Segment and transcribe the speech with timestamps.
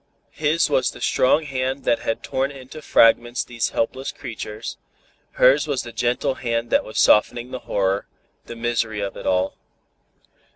[0.31, 4.77] His was the strong hand that had torn into fragments these helpless creatures;
[5.33, 8.07] hers was the gentle hand that was softening the horror,
[8.47, 9.59] the misery of it all.